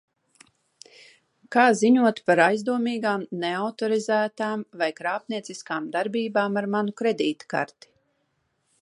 [1.55, 7.95] Kā ziņot par aizdomīgām, neautorizētām vai krāpnieciskām darbībām ar manu kredītkarti?